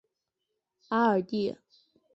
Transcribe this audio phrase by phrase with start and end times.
[0.89, 1.55] 阿尔蒂。